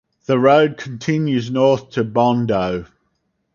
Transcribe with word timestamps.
The 0.25 0.39
road 0.39 0.77
continues 0.77 1.51
north 1.51 1.91
to 1.91 2.03
Bondo. 2.03 2.85